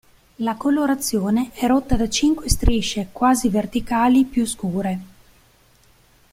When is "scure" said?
4.47-4.99